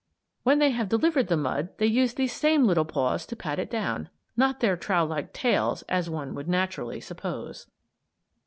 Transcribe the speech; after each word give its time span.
When 0.41 0.57
they 0.57 0.71
have 0.71 0.89
delivered 0.89 1.27
the 1.27 1.37
mud 1.37 1.77
they 1.77 1.85
use 1.85 2.15
these 2.15 2.33
same 2.33 2.63
little 2.65 2.85
paws 2.85 3.23
to 3.27 3.35
pat 3.35 3.59
it 3.59 3.69
down 3.69 4.09
not 4.35 4.59
their 4.59 4.75
trowel 4.75 5.05
like 5.05 5.31
tails, 5.31 5.83
as 5.83 6.09
one 6.09 6.33
would 6.33 6.47
naturally 6.49 6.99
suppose. 6.99 7.67